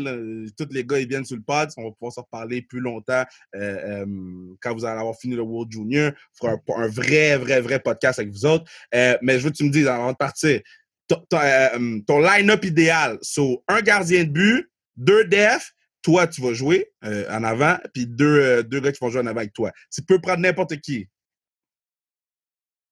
[0.58, 3.24] tous les gars, ils viennent sur le pod, on va pouvoir se reparler plus longtemps
[3.56, 4.06] euh, euh,
[4.62, 6.12] quand vous allez avoir fini le World Junior.
[6.42, 8.70] On fera un, un vrai, vrai, vrai podcast avec vous autres.
[8.94, 10.60] Euh, mais je veux que tu me dises, avant de partir,
[11.08, 11.78] ton, euh,
[12.10, 17.44] line-up idéal, so, un gardien de but, deux defs, toi, tu vas jouer euh, en
[17.44, 19.72] avant, puis deux, euh, deux gars qui vont jouer en avant avec toi.
[19.94, 21.08] Tu peux prendre n'importe qui.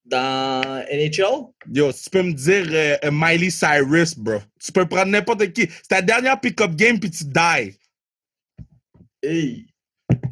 [0.06, 4.40] Dans NHL, Yo, si tu peux me dire euh, Miley Cyrus, bro.
[4.64, 5.68] Tu peux prendre n'importe qui.
[5.70, 7.78] C'est ta dernière pick-up game, puis tu die.
[9.22, 9.68] hey,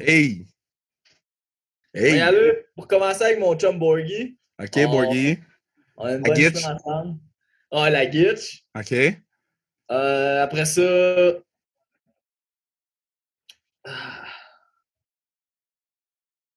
[0.00, 0.46] Hey.
[1.94, 2.16] on Hey.
[2.16, 4.36] y aller pour commencer avec mon chum Borghi.
[4.58, 4.88] OK, Oh.
[4.88, 5.38] Borghi.
[5.98, 7.18] On a une La bonne ensemble.
[7.70, 8.64] Ah, la Gitch.
[8.78, 8.94] OK.
[9.88, 11.32] Après ça.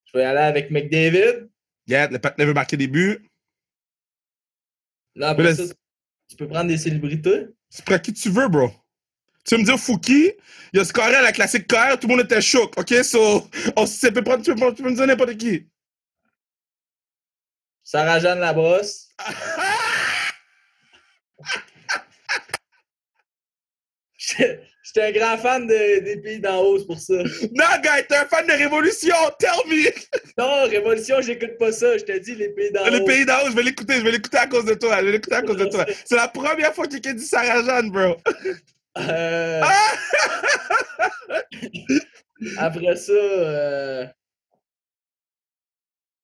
[0.06, 1.50] Je vais y aller avec McDavid.
[1.88, 3.20] Yeah, le patinet veut marquer des buts.
[5.16, 5.64] Là, après ça,
[6.28, 7.48] tu peux prendre des célébrités.
[7.76, 8.72] Tu prends qui tu veux, bro.
[9.46, 10.32] Tu veux me dire Fouki,
[10.74, 12.94] il a scoré à la classique KR, tout le monde était choc, OK?
[13.04, 15.68] So, on, tu, peux prendre, tu, peux, tu peux me dire n'importe qui.
[17.84, 19.10] Sarah-Jeanne Labrosse.
[24.92, 27.14] J'étais un grand fan de- des pays d'en haut, c'est pour ça.
[27.14, 29.92] non, gars, t'es un fan de Révolution, tell me!
[30.38, 31.98] Non, Révolution, j'écoute pas ça.
[31.98, 32.90] Je te dis les pays d'en haut.
[32.90, 35.06] Le pays d'en haut, je vais l'écouter, je vais l'écouter à cause de toi, je
[35.06, 35.86] vais l'écouter à cause de toi.
[36.06, 38.16] C'est la première fois que quelqu'un dit Sarah Jeanne, bro.
[38.98, 39.94] Euh, Ah!
[42.58, 44.06] après ça, euh...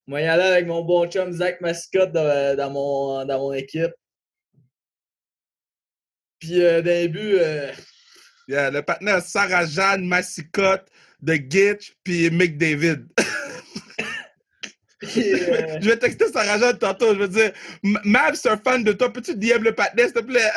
[0.08, 3.92] moi, y aller avec mon bon chum Zach Mascotte dans, dans mon, dans mon équipe.
[6.40, 7.72] Puis, euh, les buts, euh,
[8.48, 10.88] Yeah, le partenaire Sarah Jeanne, Massicotte,
[11.26, 13.08] The Gitch, puis Mick David.
[15.02, 17.52] je vais texter Sarah Jeanne tantôt, je vais dire
[17.84, 20.52] M- Mav, c'est un fan de toi, peux-tu DM le partenaire, s'il te plaît?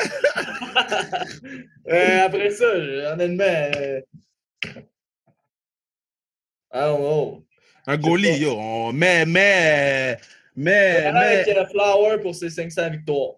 [1.89, 2.67] euh, après ça,
[3.13, 3.45] honnêtement.
[3.45, 4.01] Euh...
[6.75, 7.43] Oh,
[7.87, 8.55] Un goalie, yo.
[8.59, 10.19] On met, met,
[10.55, 11.57] met, Avec met.
[11.59, 13.37] euh, Flower pour ses 500 victoires.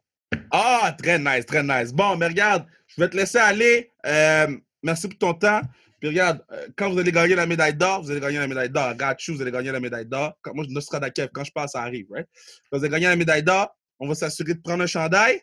[0.51, 1.93] Ah, très nice, très nice.
[1.93, 3.91] Bon, mais regarde, je vais te laisser aller.
[4.07, 5.61] Euh, merci pour ton temps.
[6.01, 8.71] Puis regarde, euh, quand vous allez gagner la médaille d'or, vous allez gagner la médaille
[8.71, 8.95] d'or.
[9.27, 10.37] You, vous allez gagner la médaille d'or.
[10.55, 11.29] Moi, je ne serai d'accord.
[11.33, 12.27] Quand je passe, ça arrive, right?
[12.71, 15.41] Quand vous allez gagner la médaille d'or, on va s'assurer de prendre un chandail.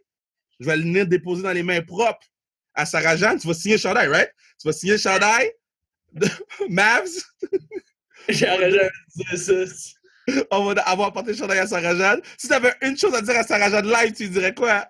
[0.60, 2.26] Je vais le déposer dans les mains propres
[2.74, 3.16] à Sarah.
[3.16, 4.32] Tu vas signer le chandail, right?
[4.60, 5.52] Tu vas signer le chandail
[6.14, 6.28] de
[6.70, 7.10] Mavs.
[8.30, 8.90] J'aurais.
[10.52, 12.18] On va avoir porté le chandail à Sarah.
[12.38, 14.86] Si tu avais une chose à dire à Sarah live, tu dirais quoi?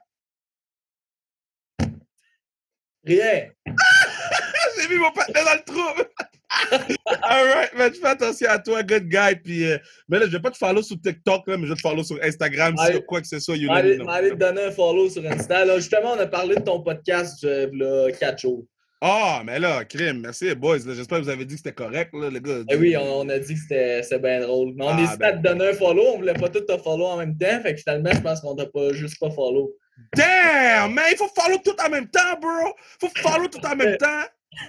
[3.04, 3.50] Rien.
[4.82, 6.04] J'ai mis mon partenaire dans le trou.
[7.24, 9.36] Alright, man, fais attention à toi, good guy.
[9.44, 11.76] Puis, euh, mais là, je vais pas te follow sur TikTok, là, mais je vais
[11.76, 12.96] te follow sur Instagram, Allez.
[12.96, 13.56] sur quoi que ce soit.
[13.56, 15.66] You Allez, allez te donner un follow sur Insta.
[15.66, 18.66] Là, justement, on a parlé de ton podcast euh, là, 4 jours.
[19.00, 20.80] Ah, mais là, crime, merci, boys.
[20.80, 22.64] J'espère que vous avez dit que c'était correct, là, le gars.
[22.70, 24.74] Eh oui, on, on a dit que c'était bien drôle.
[24.76, 25.28] Mais on Ah, hésitait ben.
[25.28, 26.04] à te donner un follow.
[26.14, 27.62] On voulait pas tout te follow en même temps.
[27.62, 29.72] Fait que finalement, je pense qu'on t'a pas juste pas follow.
[30.16, 32.74] Damn, man, il faut follow tout en même temps, bro.
[33.00, 34.24] faut follow tout en même temps.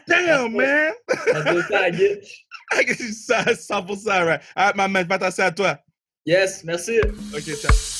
[0.06, 0.92] Damn, man.
[1.68, 2.44] Ça à Gitch.
[3.14, 4.42] Ça, 100%, right.
[4.76, 5.78] Ma man, fais attention à toi.
[6.26, 6.98] Yes, merci.
[7.34, 7.97] Ok, ciao.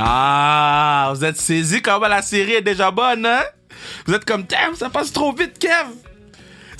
[0.00, 3.42] Ah, vous êtes saisis comment la série est déjà bonne, hein?
[4.06, 5.88] Vous êtes comme, damn, ça passe trop vite, Kev!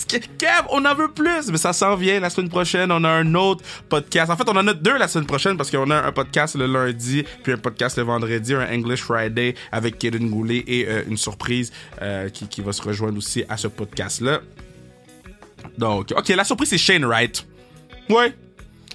[0.06, 1.50] Kev, on en veut plus!
[1.50, 2.92] Mais ça s'en vient la semaine prochaine.
[2.92, 4.30] On a un autre podcast.
[4.30, 6.66] En fait, on en a deux la semaine prochaine parce qu'on a un podcast le
[6.66, 11.16] lundi, puis un podcast le vendredi, un English Friday avec Kaden Goulet et euh, une
[11.16, 14.40] surprise euh, qui, qui va se rejoindre aussi à ce podcast-là.
[15.76, 17.44] Donc, ok, la surprise, c'est Shane Wright.
[18.08, 18.32] Ouais.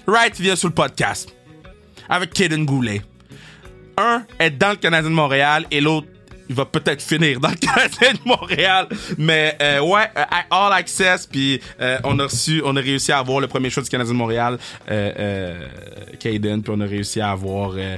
[0.06, 1.28] Wright vient sur le podcast
[2.08, 3.02] avec Kaden Goulet.
[3.96, 6.08] Un est dans le Canadien de Montréal et l'autre,
[6.48, 8.88] il va peut-être finir dans le Canadien de Montréal.
[9.16, 13.18] Mais euh, ouais, euh, All Access, puis euh, on a reçu, on a réussi à
[13.18, 14.58] avoir le premier show du Canadien de Montréal,
[14.90, 15.66] euh, euh,
[16.18, 17.96] Kaden, puis on a réussi à avoir euh,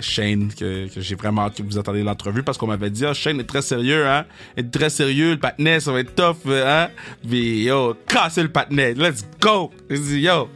[0.00, 3.14] Shane, que, que j'ai vraiment hâte que vous attendiez l'entrevue parce qu'on m'avait dit, ah,
[3.14, 4.24] Shane est très sérieux, hein,
[4.56, 6.88] est très sérieux, le patinet, ça va être tough, hein.
[7.28, 9.70] Puis yo, casser le patinet, let's go.
[9.88, 10.48] Dit, yo,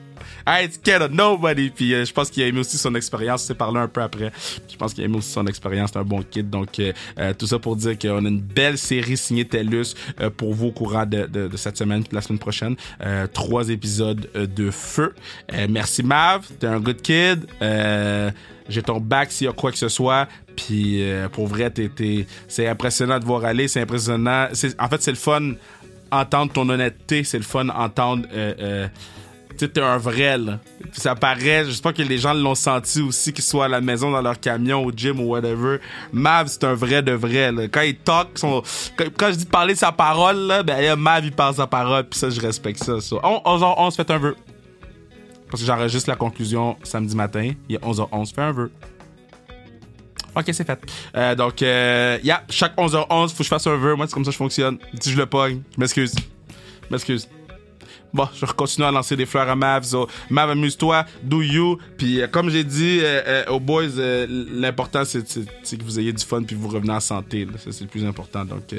[0.71, 1.71] Scared of nobody.
[1.71, 3.45] Puis euh, je pense qu'il a aimé aussi son expérience.
[3.45, 4.33] s'est parlé un peu après.
[4.71, 5.91] Je pense qu'il a aimé aussi son expérience.
[5.93, 6.49] C'est un bon kid.
[6.49, 10.31] Donc, euh, euh, tout ça pour dire qu'on a une belle série signée TELUS euh,
[10.31, 12.77] pour vous au courant de, de, de cette semaine puis la semaine prochaine.
[13.05, 15.15] Euh, trois épisodes euh, de feu.
[15.69, 16.47] Merci Mav.
[16.59, 17.47] T'es un good kid.
[18.69, 20.29] J'ai ton back s'il y a quoi que ce soit.
[20.57, 23.69] Puis pour vrai, t'es, c'est impressionnant de voir aller.
[23.69, 24.49] C'est impressionnant.
[24.53, 25.53] C'est, en fait, c'est le fun
[26.11, 27.25] entendre ton honnêteté.
[27.25, 28.27] C'est le fun entendre.
[29.59, 30.61] Sais, t'es un vrai, là.
[30.81, 34.11] Puis ça paraît, j'espère que les gens l'ont senti aussi, qu'ils soient à la maison,
[34.11, 35.79] dans leur camion, au gym ou whatever.
[36.13, 37.65] Mav, c'est un vrai de vrai, là.
[37.67, 38.63] Quand il talk, quand,
[39.33, 42.31] je dis parler sa parole, là, ben, là, Mav, il parle sa parole, puis ça,
[42.31, 43.01] je respecte ça.
[43.01, 43.17] ça.
[43.25, 44.37] On- 11h11, faites un vœu.
[45.51, 47.53] Parce que j'enregistre la conclusion samedi matin.
[47.69, 48.71] Il est 11h11, fais un vœu.
[50.37, 50.79] Ok, c'est fait.
[51.17, 53.97] Euh, donc, euh, yeah, chaque 11h11, faut que je fasse un vœu.
[53.97, 54.79] Moi, c'est comme ça que je fonctionne.
[55.01, 56.13] Si je le pogne, je.
[56.15, 57.29] Je m'excuse.
[58.13, 59.85] Bon, je vais continuer à lancer des fleurs à Mav.
[59.85, 61.79] So, Mav, amuse-toi, do you.
[61.97, 63.85] Puis, euh, comme j'ai dit euh, euh, aux boys,
[64.29, 67.47] l'important, c'est que vous ayez du fun puis vous revenez en santé.
[67.59, 68.45] Ça, c'est le plus important.
[68.45, 68.75] Donc,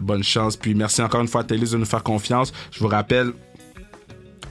[0.00, 0.56] bonne chance.
[0.56, 2.52] Puis, merci encore une fois à Télé de nous faire confiance.
[2.70, 3.32] Je vous rappelle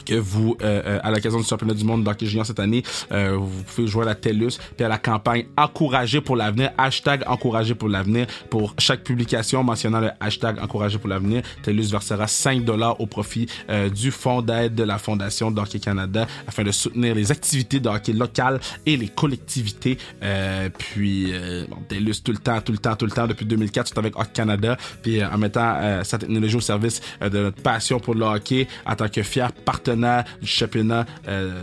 [0.06, 3.38] que vous, euh, euh, à l'occasion du championnat du monde d'hockey junior cette année, euh,
[3.38, 7.76] vous pouvez jouer à la TELUS puis à la campagne Encourager pour l'avenir, hashtag Encourager
[7.76, 8.28] pour l'avenir.
[8.50, 13.48] Pour chaque publication mentionnant le hashtag Encourager pour l'avenir, TELUS versera 5 dollars au profit
[13.69, 17.89] euh, du fonds d'aide de la Fondation d'Hockey Canada afin de soutenir les activités de
[17.89, 19.98] hockey locales et les collectivités.
[20.24, 23.45] Euh, puis, euh, bon, TELUS tout le temps, tout le temps, tout le temps, depuis
[23.45, 28.00] 2004, c'est avec Hockey Canada, puis en mettant sa technologie au service de notre passion
[28.00, 31.60] pour le hockey en tant que fier partenaire du championnat euh,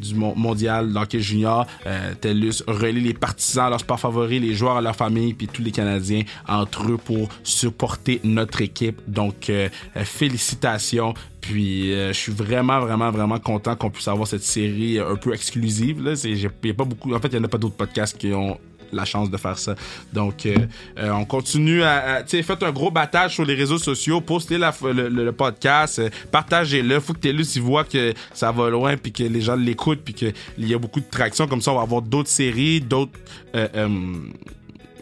[0.00, 1.66] du mon- mondial d'hockey junior.
[1.86, 5.46] Euh, TELUS relie les partisans à leur sport favori, les joueurs à leur famille, puis
[5.46, 9.00] tous les Canadiens entre eux pour supporter notre équipe.
[9.06, 9.68] Donc, euh,
[10.04, 11.14] félicitations.
[11.40, 16.02] Puis je suis vraiment, vraiment, vraiment content qu'on puisse avoir cette série un peu exclusive.
[16.02, 16.12] Là.
[16.12, 18.58] A pas beaucoup, en fait, il n'y en a pas d'autres podcasts qui ont
[18.92, 19.74] la chance de faire ça.
[20.12, 20.56] Donc, euh,
[20.98, 24.58] euh, on continue à, tu sais, faites un gros battage sur les réseaux sociaux, postez
[24.58, 27.00] le, podcast, euh, partagez-le.
[27.00, 30.14] Faut que TELUS y voit que ça va loin, puis que les gens l'écoutent, puis
[30.14, 31.46] qu'il y a beaucoup de traction.
[31.46, 33.12] Comme ça, on va avoir d'autres séries, d'autres...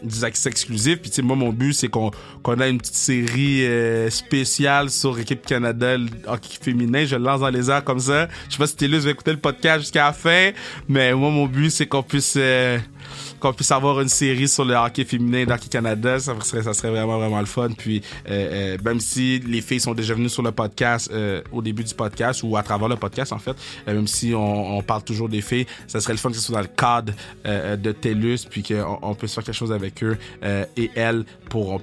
[0.03, 1.01] des accès exclusifs.
[1.01, 2.11] Puis, tu sais, moi, mon but, c'est qu'on
[2.43, 7.07] qu'on a une petite série euh, spéciale sur Équipe Canada hockey féminin.
[7.07, 8.29] Je le lance dans les airs comme ça.
[8.49, 10.51] Je sais pas si Télus va écouter le podcast jusqu'à la fin,
[10.89, 12.37] mais moi, mon but, c'est qu'on puisse...
[13.45, 16.89] qu'on puisse avoir une série sur le hockey féminin d'Hockey Canada, ça serait, ça serait
[16.89, 17.69] vraiment, vraiment le fun.
[17.77, 21.61] Puis, euh, euh, même si les filles sont déjà venues sur le podcast euh, au
[21.61, 23.55] début du podcast ou à travers le podcast, en fait,
[23.87, 26.41] euh, même si on, on parle toujours des filles, ça serait le fun que ce
[26.41, 27.13] soit dans le cadre
[27.45, 30.17] de TELUS, puis qu'on on puisse faire quelque chose avec eux
[30.77, 31.83] et elles pour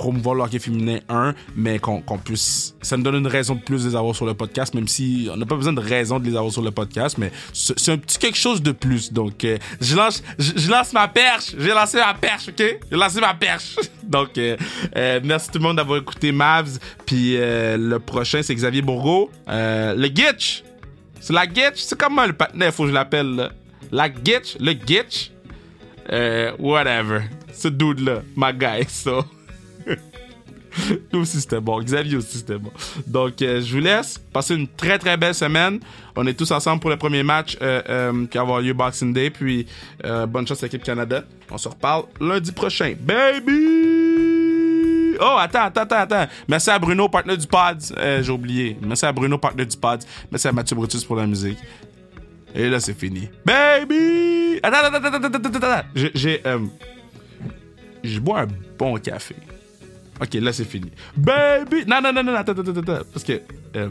[0.00, 2.74] promouvoir le féminin 1, mais qu'on qu'on puisse...
[2.80, 5.28] Ça nous donne une raison de plus de les avoir sur le podcast, même si
[5.30, 7.98] on n'a pas besoin de raison de les avoir sur le podcast, mais c'est un
[7.98, 9.12] petit quelque chose de plus.
[9.12, 11.54] Donc, euh, je, lance, je, lance ma perche.
[11.58, 12.56] J'ai lancé ma perche, OK?
[12.90, 13.76] J'ai lancé ma perche.
[14.02, 14.56] Donc, euh,
[14.96, 16.78] euh, merci tout le monde d'avoir écouté Mavs.
[17.04, 19.30] Puis le prochain, c'est Xavier Bourgault.
[19.46, 20.64] Le Gitch.
[21.20, 21.76] C'est la Gitch.
[21.76, 23.50] C'est comment le patinet, faut que je l'appelle?
[23.92, 25.30] La Gitch, le Gitch?
[26.58, 27.24] Whatever.
[27.52, 29.24] Ce dude-là, my guy, so...
[31.12, 31.80] Nous aussi c'était bon.
[31.80, 32.70] Xavier aussi c'était bon.
[33.06, 34.18] Donc euh, je vous laisse.
[34.18, 35.80] Passer une très très belle semaine.
[36.16, 39.12] On est tous ensemble pour le premier match euh, euh, qui va avoir lieu Boxing
[39.12, 39.30] Day.
[39.30, 39.66] Puis
[40.28, 41.24] bonne chance à l'équipe Canada.
[41.50, 42.94] On se reparle lundi prochain.
[43.00, 43.56] Baby!
[45.22, 46.26] Oh, attends, attends, attends, attends.
[46.48, 47.94] Merci à Bruno, partenaire du Pods.
[48.22, 48.78] J'ai oublié.
[48.80, 50.06] Merci à Bruno, partenaire du Pods.
[50.30, 51.58] Merci à Mathieu Brutus pour la musique.
[52.54, 53.28] Et là, c'est fini.
[53.44, 54.60] Baby!
[54.62, 55.88] Attends, attends, attends, attends, attends, attends.
[55.94, 56.40] J'ai,
[58.02, 58.46] j'ai, bois un
[58.78, 59.36] bon café.
[60.20, 60.90] Ok, là c'est fini.
[61.16, 61.84] Baby!
[61.86, 63.04] Non, non, non, non, attends, attends, attends.
[63.12, 63.40] Parce que.
[63.76, 63.88] euh,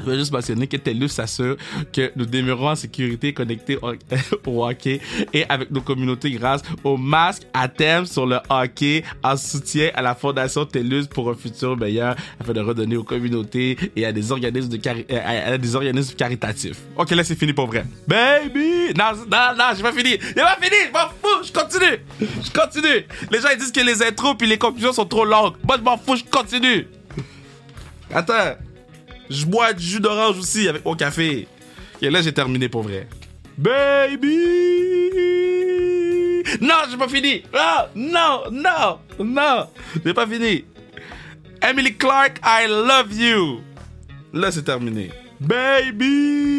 [0.00, 1.56] je vais juste mentionner que TELUS s'assure
[1.92, 3.78] que nous demeurons en sécurité connectés
[4.46, 5.00] au, hockey
[5.32, 10.02] et avec nos communautés grâce aux masques à thème sur le hockey en soutien à
[10.02, 14.32] la Fondation TELUS pour un futur meilleur afin de redonner aux communautés et à des
[14.32, 16.78] organismes, de cari- euh, à des organismes caritatifs.
[16.96, 17.84] Ok, là c'est fini pour vrai.
[18.06, 18.92] Baby!
[18.96, 20.10] Non, non, non, j'ai pas fini.
[20.20, 21.98] J'ai pas fini, je m'en fous, je continue.
[22.20, 23.06] Je continue.
[23.30, 25.54] Les gens ils disent que les intros puis les conclusions sont trop longues.
[25.66, 26.86] Moi je m'en fous, je continue.
[28.12, 28.56] Attends.
[29.30, 31.48] Je bois du jus d'orange aussi avec mon café.
[32.02, 33.08] Et là, j'ai terminé pour vrai.
[33.56, 34.28] Baby!
[36.60, 37.42] Non, j'ai pas fini!
[37.52, 39.66] Non, non, non, non!
[40.04, 40.64] J'ai pas fini!
[41.62, 43.60] Emily Clark, I love you!
[44.32, 45.10] Là, c'est terminé.
[45.40, 46.53] Baby!